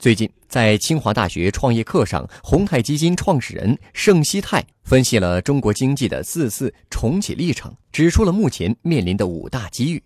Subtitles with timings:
[0.00, 10.02] 最近，在清华大学创业课上，宏泰基金创始人盛希泰分析了中国经济的四次重启历程，指出了目前面临的五大机遇。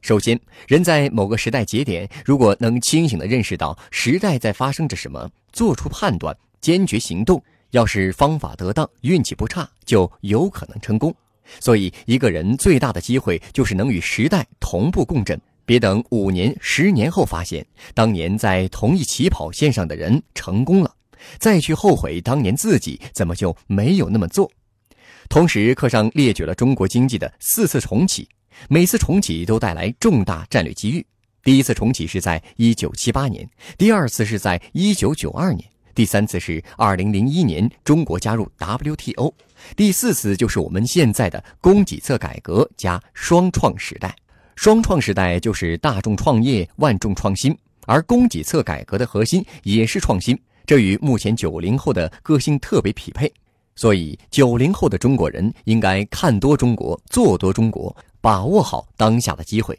[0.00, 11.14] 首先，人在某个时代节点，如果能清醒地认识到时代在发生着什么，做出判断，坚决行动，要是方法得当，运气不差，就有可能成功。
[11.60, 15.38] 所以，一个人最大的机会就是能与时代同步共振。
[15.66, 20.94] 别等五年、十年后发现当年在同一起跑线上的人成功了，
[21.38, 24.50] 再去后悔当年自己怎么就没有那么做。
[25.28, 28.28] 同时，课上列举了中国经济的四次重启，
[28.68, 31.04] 每次重启都带来重大战略机遇。
[31.42, 39.32] 第一次重启是在一九七八年，第二次是在一九九二年，第三次是二零零一年中国加入 WTO，
[39.76, 44.14] 第四次就是我们现在的供给侧改革加双创时代。
[44.56, 53.32] 双创时代就是大众创业、万众创新，而供给侧改革的核心也是创新，这与目前九零后的个性特别匹配。
[53.76, 59.76] 所以，九零后的中国人应该看多中国，做多中国，把握好当下的机会。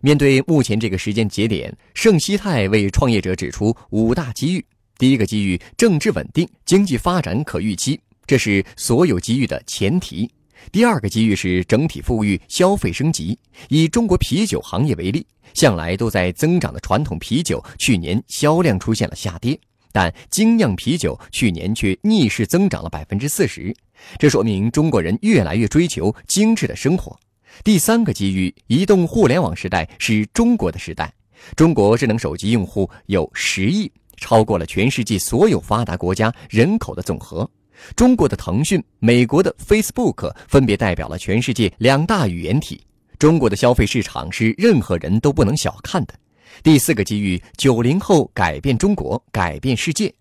[0.00, 4.64] 面对目前这个时间节点，盛希泰为创业者指出五大机遇：
[4.98, 10.28] 第一个机遇，政治稳定，经济发展可预期，这是所有机遇的前提。
[10.72, 13.38] 第二个机遇是整体富裕、消费升级。
[13.68, 19.58] 以中国啤酒行业为例，向来都在增长的传统啤酒，去年销量出现了下跌，
[19.92, 23.74] 但精酿啤酒去年却逆势增长了百分之四十，
[24.18, 27.18] 这说明中国人越来越追求精致的生活。
[27.64, 31.12] 第三个机遇，移动互联网时代是中国的时代，
[31.56, 37.50] 中国智能手机用户有十亿，超过了全世界所有发达国家人口的总和。
[37.94, 42.80] 中国的腾讯、美国的 Facebook 分别代表了全世界两大语言体。
[43.18, 46.14] 中国的消费市场是任何人都不能小看的。
[46.62, 50.12] 第四个机遇：九零后改变中国，改变世界。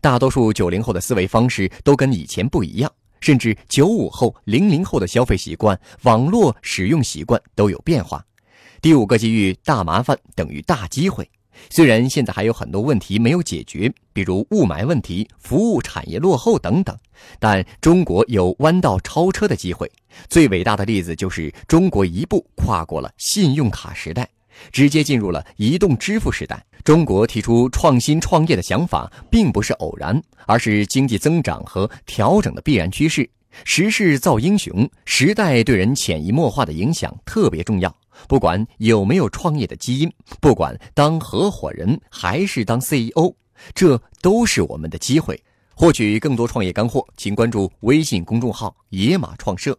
[0.00, 8.24] 大多数九零后的思维方式都跟以前不一样，甚至九五后、零零后的消费习惯、网络使用习惯都有变化。
[8.82, 11.28] 第五个机遇：大麻烦等于大机会。
[11.70, 16.96] 虽然现在还有很多问题没有解决，比如雾霾问题、服务产业落后等等，
[17.38, 19.90] 但中国有弯道超车的机会。
[20.28, 24.28] 最伟大的例子就是中国一步跨过了信用卡时代，
[24.72, 26.64] 直接进入了移动支付时代。
[26.84, 33.28] 中国提出创新创业的想法，并不是偶然，而是经济增长和调整的必然趋势。
[33.64, 37.94] 时势造英雄，时代对人潜移默化的影响特别重要。
[38.26, 43.34] 不管有没有创业的基因，不管当合伙人还是当 CEO，
[43.74, 45.40] 这都是我们的机会。
[45.74, 49.78] 获取更多创业干货，请关注微信公众号“野马创社”。